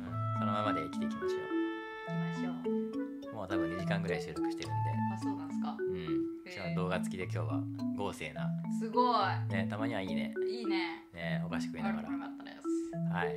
[0.00, 1.15] うんそのままで生きていき
[3.96, 5.76] 間ぐらい収録してるんあそうなんですか。
[5.78, 6.52] でうん。
[6.52, 7.62] しかも動画付きで今日は
[7.96, 8.48] 豪勢な。
[8.78, 9.16] すご
[9.50, 10.34] ねたまにはいいね。
[10.50, 11.04] いいいね。
[11.14, 12.12] ねお菓子食いながら。
[12.12, 13.12] よかったです。
[13.12, 13.26] はい。
[13.26, 13.36] はい。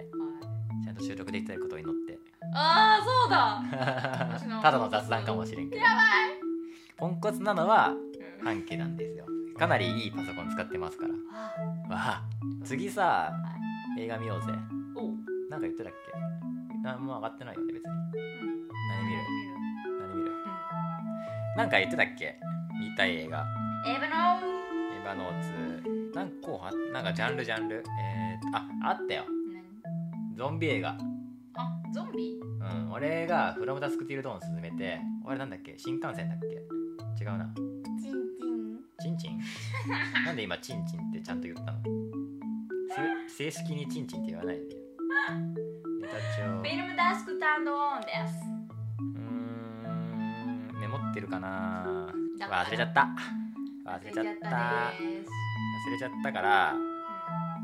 [0.83, 2.19] ちゃんと収録できたことを祈って。
[2.53, 4.59] ああそうだ。
[4.61, 5.81] ただの雑談かもしれんけど。
[5.81, 5.87] や
[6.97, 7.93] ポンコツなのは
[8.43, 9.25] 半径なんですよ。
[9.57, 11.13] かなりいいパソコン使ってますから。
[11.89, 12.23] あわあ。
[12.65, 13.31] 次さ
[13.97, 14.47] 映画見ようぜ。
[14.95, 15.05] お。
[15.07, 15.15] う、
[15.49, 16.19] なんか言ってたっけ？
[16.83, 17.89] 何も上がってないよね別に。
[18.89, 19.18] 何見る？
[21.59, 22.39] なんか言ってたっけ？
[22.79, 23.45] 見たい映画。
[23.85, 24.39] エヴァノ
[24.95, 27.83] エヴァノーツなんかこうはなんかジャンルジャンル。
[28.01, 29.25] えー、ああったよ。
[29.51, 30.35] 何？
[30.37, 30.97] ゾンビ映画。
[31.55, 32.39] あゾンビ？
[32.39, 35.75] うん俺がフロムダスクティルドーン勧めて俺なんだっけ？
[35.77, 36.47] 新幹線だっけ？
[37.23, 37.53] 違うな。
[38.01, 38.79] チンチン？
[39.01, 39.39] チンチン？
[40.25, 41.79] なんで今チンチンってちゃんと言ったの？
[43.27, 44.63] せ正式にチンチンって言わないで
[46.01, 48.58] ネタ帳フィルムダスクタンドオンです
[51.19, 52.07] ってるかな
[52.39, 53.09] 忘れちゃった。
[53.85, 54.47] 忘れちゃった。
[54.47, 56.75] 忘れちゃったから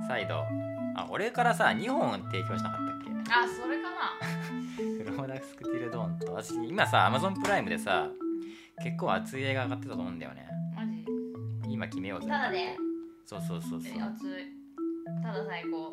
[0.07, 0.43] 再度。
[0.97, 3.31] あ俺からさ2本提供しなかったっけ？
[3.31, 4.17] あそれかな。
[5.03, 6.33] フロムダスクティルドーンと。
[6.33, 8.09] 私今さ Amazon プライムでさ
[8.83, 10.47] 結構熱い映画上がってたと思うんだよね。
[10.75, 11.05] マジ？
[11.69, 12.27] 今決めようぜ。
[12.27, 12.75] ただで？
[13.25, 13.91] そうそうそうそう。
[13.95, 14.31] え熱い。
[15.23, 15.91] ただ最高。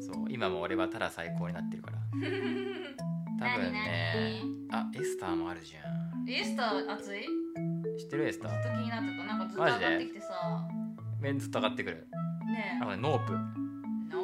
[0.00, 1.98] そう今も俺はただ最高になってるから。
[3.38, 4.42] 多分ね。
[4.72, 5.99] あエスターもあるじゃん
[6.34, 7.22] エスター熱い？
[7.98, 8.28] 知ってる？
[8.28, 8.62] エスター。
[8.62, 9.24] ずっと気になってた。
[9.24, 10.26] なんかずっと上がってきてさ。
[11.20, 12.06] メンずっと上がってくる。
[12.46, 13.32] ねあこれノープ。
[13.32, 13.36] え
[14.14, 14.22] ノ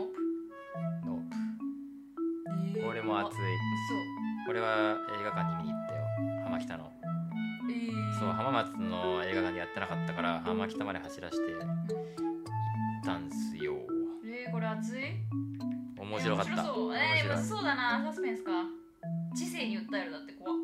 [1.04, 2.78] ノープ。
[2.78, 2.80] ー。
[2.80, 3.34] プこれも熱い。
[3.34, 3.40] 嘘
[4.46, 6.04] これは映画館に見に行ったよ。
[6.44, 6.92] 浜北の。
[7.68, 11.62] えー、そう浜松の映画館でやってなかったから浜北まで走らせて行っ
[13.04, 13.74] たんすよ。
[14.24, 15.02] えー、これ熱い？
[15.98, 16.52] 面白かった。
[16.52, 16.94] えー面白そう。
[16.94, 18.04] えー、そうだな。
[18.04, 18.50] サスペンスか。
[19.36, 20.58] 知性に訴えるだって怖っ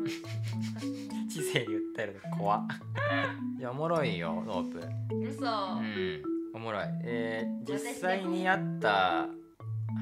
[1.30, 2.66] 知性に訴えるの怖っ。
[3.58, 4.80] いやおもろいよノープ。
[5.28, 6.22] 嘘、うん。
[6.54, 6.84] おもろい。
[7.04, 9.28] えー、実際にあった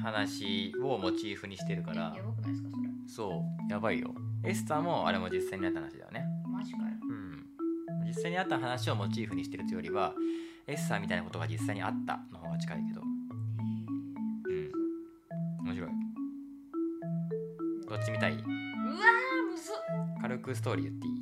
[0.01, 2.13] 話をモチーフにしてるから。
[2.15, 2.87] やばくないですかそれ。
[3.07, 3.71] そう。
[3.71, 4.13] やばいよ。
[4.43, 6.25] エスターもあれも実際にあった話だよね。
[6.47, 6.85] マジかよ。
[7.01, 7.45] うん。
[8.07, 10.13] 実際にあった話をモチーフにしてるというよりは
[10.67, 13.01] エスターみたいなことが実際にあったの方が近いけど。
[13.01, 13.05] う
[14.51, 14.71] ん。
[15.65, 15.89] 面白い。
[17.89, 18.33] どっち見たい？
[18.33, 18.43] うわ
[19.59, 19.75] ずっ。
[20.21, 21.13] 軽くストーリー言っていい？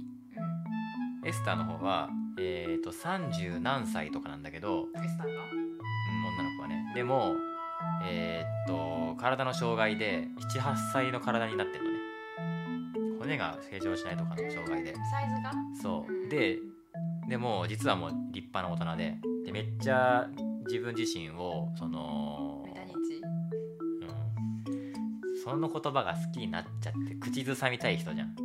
[1.23, 1.27] うん。
[1.27, 5.41] エスターの方はえっ、ー、と30何歳とかなんだけど、うん、エスターが？
[5.43, 6.91] 女の子はね。
[6.95, 7.35] でも
[8.03, 11.97] えっ、と体の障害で78歳の体になってるのね。
[13.19, 14.93] 骨が成長しないとかの障害で。
[15.11, 15.51] サイズが？
[15.81, 16.29] そう、うん。
[16.29, 16.59] で
[17.27, 19.17] でも実はもう立派な大人で。
[19.45, 20.27] でめっちゃ
[20.65, 22.66] 自分自身をその
[25.47, 28.35] その言葉が好きになっちゃって口ずさみたい人じゃん。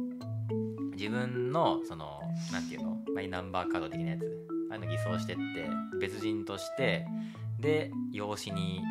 [0.95, 2.21] 自分のその
[2.53, 2.97] なんていうの？
[3.13, 4.21] マイナンバーカード的なやつ。
[4.71, 5.43] ああいうの偽装してって
[6.01, 7.05] 別人として
[7.59, 8.83] で養子に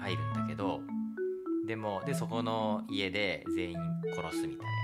[0.00, 0.80] 入るんだけど
[1.68, 3.78] でもでそこの家で全員
[4.16, 4.78] 殺すみたいなや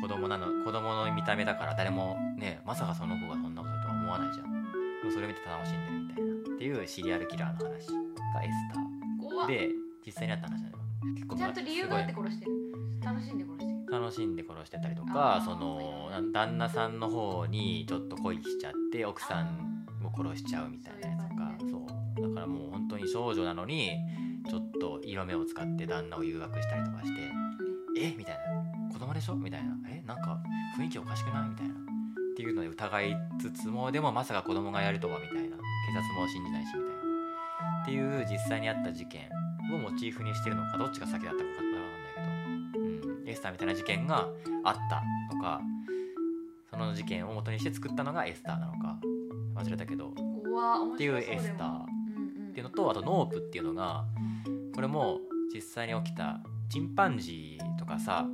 [0.00, 0.02] つ。
[0.02, 4.52] 子供なの子供の見た目だから誰もねまさかその子がそんなこととは思わないじゃん。
[5.00, 6.56] でもそれ見て楽しんでるみたいな。
[6.56, 9.46] っていうシリアルキラーの話がエスター。
[9.46, 9.70] で
[10.04, 10.81] 実際にあった話なの
[11.36, 12.52] ちゃんと理由があって殺してる。
[13.04, 13.70] 楽しんで殺してる。
[13.70, 23.90] い楽しんで殺してたりとかそのな旦那さんの方にちょっと恋しちゃって奥さんを殺しちゃうみたいなやつとかそうだからもう本当に少女なのに
[24.48, 27.20] ちょっと色目を使って旦那を誘惑したりとかして
[27.98, 28.14] え？
[28.16, 28.90] みたいな。
[28.92, 29.34] 子供でしょ？
[29.34, 29.76] みたいな。
[29.88, 30.02] え？
[30.06, 30.40] なんか
[30.78, 31.50] 雰囲気おかしくない？
[31.50, 31.74] みたいな。
[31.74, 31.76] っ
[32.34, 35.56] ていうので疑いつつもでもまさか子供がやるとはみたいな。
[35.84, 36.92] 警察も信じないしみたいな。
[37.82, 39.28] っていう実際にあった事件
[39.74, 44.28] をモチーフにしてるのかどっちが先だったか分かんないけど、うん、エスターみたいな事件が
[44.64, 45.02] あった
[45.34, 45.60] のか
[46.70, 48.98] その事件を元にして作ったのがエスターなのか
[49.54, 50.08] 忘れたけど。
[50.94, 51.78] っていうエスター。
[52.50, 54.04] っていうのとあとノープっていうのが
[54.74, 55.20] これも
[55.54, 58.26] 実際に起きたチンパンジーとかさ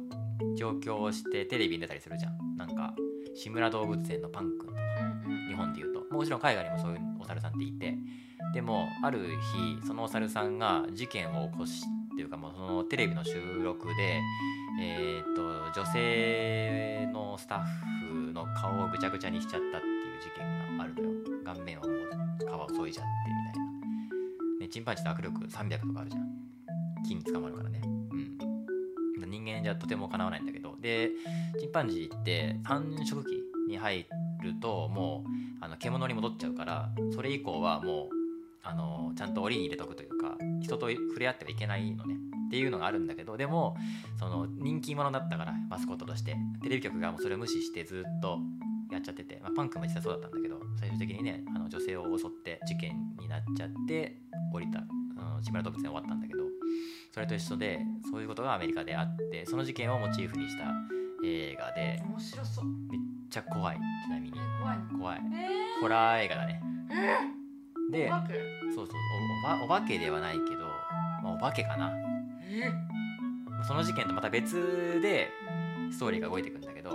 [0.56, 2.56] 上京してテレビに出たりするじゃん。
[2.56, 2.94] なんか
[3.34, 4.80] 志村動物園のパンくんとか
[5.48, 6.04] 日本でいうと。
[6.14, 7.96] もちろん海外にもそういうお猿さんっていて
[8.52, 9.18] でもある
[9.80, 11.82] 日そのお猿さんが事件を起こし
[12.12, 14.20] っていうかもうそのテレビの収録で
[14.80, 17.64] えーっと女性のスタッ
[18.26, 21.08] フの顔をぐちゃぐちゃにしちゃったっていう事件があるのよ。
[21.44, 21.92] 顔面をもう
[22.38, 26.28] 皮を削いじゃってみたいな、ね、チンパンジーって握力300とかあるじゃん。
[27.06, 28.16] 木に捕まるからねう
[29.26, 30.68] ん人間じゃとてもかなわないんだけど。
[30.80, 31.10] で
[31.58, 34.06] チンパンジーって繁殖期に入
[34.42, 38.17] るともうあの獣に戻っちゃうからそれ以降はもう
[38.68, 42.16] あのちゃんと檻に入れとくというか人と触れ合ってはいけないのね。
[42.48, 43.76] っていうのがあるんだけどでも
[44.18, 48.38] その人気者だったからマスコットとしてテレビ局がもうそれを無視してずっと
[48.90, 54.16] やっちゃってて、まあ、パンクも実際そうだったんだけど最終的にねあの女性を襲って事件になっちゃって
[54.50, 56.44] 降りた、うん、志村動物園終わったんだけど
[57.12, 60.72] それと一緒でそういうことがアメリカであってその事件をモチーフにした
[61.24, 62.64] 映画で面白そう。
[62.64, 64.38] めっちゃ怖いちなみに。
[64.60, 64.78] 怖い。
[64.78, 65.20] の怖い。
[65.34, 66.62] えホラー映画だね。
[66.90, 67.37] ー、
[67.90, 68.10] で
[68.74, 68.96] そうそう
[69.56, 70.60] おおばお化けではないけど、
[71.22, 71.92] まあ、お化けかな。
[72.50, 72.70] え？
[73.66, 75.30] その事件とまた別で
[75.90, 76.90] ストーリーが動いていくんだけど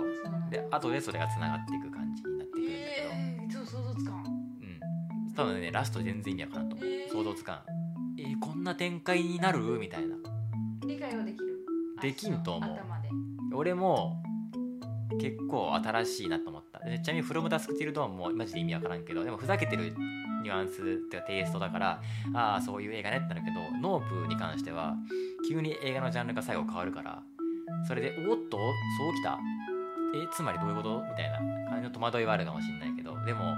[0.50, 4.14] で後でそれがつながっていく感じになってくるんだけど、えー、ちょっと想像つかん。
[4.16, 5.34] うん。
[5.34, 7.12] 多分ねラスト全然意味わからんと思う、えー。
[7.12, 7.62] 想像つかん。
[8.18, 9.60] えーこんな展開になる？
[9.78, 10.16] みたいな。
[10.86, 11.66] 理解はできる。
[12.00, 12.76] できんと思う。
[12.76, 13.08] 頭で。
[13.54, 14.22] 俺も
[15.20, 16.78] 結構新しいなと思った。
[16.80, 19.94] でちなみに「フロムダスクティルドーンもマジで意味わからんけどでもふざけてる
[20.44, 22.00] ニュアンスっていうかテイストだから
[22.34, 24.94] ああそういう映画ねってなるけどノープに関しては
[25.48, 27.22] 急に映画のジャンルが最後変わるから
[27.88, 29.38] それでおっとそうきた。
[30.16, 33.52] えつまりどういうことみたいな感じの戸惑いはあるかもしれないけどでも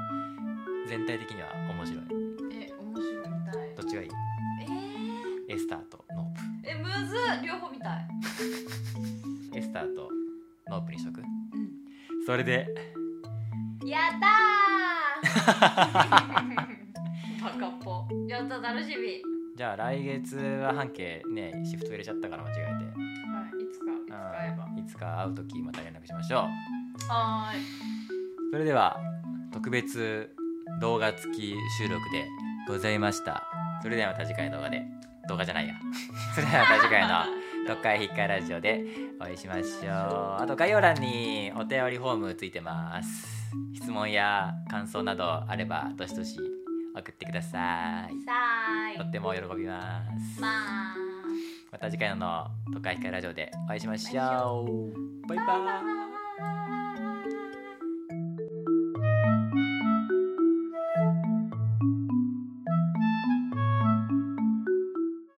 [0.88, 2.05] 全体的には面白い。
[2.53, 3.75] え面白いみたい。
[3.77, 4.09] どっちがいい？
[5.49, 7.44] えエスターとノーー、えむずっ。
[7.44, 8.09] 両方みたい。
[9.53, 10.09] プ エスターと
[10.70, 11.20] ノープにしとく？
[11.20, 11.27] うん。
[12.25, 12.66] それで
[13.85, 16.66] やったー
[17.47, 18.05] バカっぽ。
[18.27, 18.95] やった楽しみ。
[18.95, 19.23] はい
[19.57, 22.65] じゃあ来月ははんけねシフト入れちゃったから間違え
[23.57, 23.65] て。
[23.65, 24.65] いつかいつか会えば。
[24.67, 26.41] うんいつか会う時また連絡しましょう。
[27.09, 27.63] はーい。
[28.53, 29.01] それでは
[29.53, 30.29] 特別
[30.81, 32.27] 動画付き収録で
[32.69, 33.45] ございました。
[33.81, 34.83] それではまた次回の動画で。
[35.29, 35.75] 動画じゃないや。
[36.35, 37.09] それではまた次回の
[37.67, 38.85] 「どっかいひっかいラジオ」で
[39.19, 40.43] お会いしましょう。
[40.43, 43.51] あと概要欄にお便りフォームついてます。
[43.73, 46.56] 質問や感想などあればどしどし
[46.97, 48.99] 送ってください。
[48.99, 50.41] とっても喜びます。
[51.71, 55.29] また次回の「都会ひかいラジオ」でお会いしましょう。
[55.29, 56.06] バイバイ